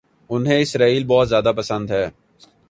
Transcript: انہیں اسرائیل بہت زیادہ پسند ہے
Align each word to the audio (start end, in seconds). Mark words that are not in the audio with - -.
انہیں 0.29 0.59
اسرائیل 0.61 1.03
بہت 1.07 1.29
زیادہ 1.29 1.51
پسند 1.57 1.91
ہے 1.91 2.05